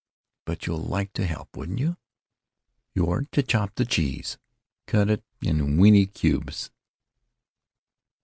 But 0.45 0.65
you'd 0.65 0.77
like 0.77 1.13
to 1.13 1.27
help, 1.27 1.55
wouldn't 1.55 1.77
you? 1.77 1.95
You're 2.95 3.27
to 3.33 3.43
chop 3.43 3.75
the 3.75 3.85
cheese. 3.85 4.39
Cut 4.87 5.11
it 5.11 5.23
into 5.43 5.63
weenty 5.65 6.11
cubes." 6.11 6.71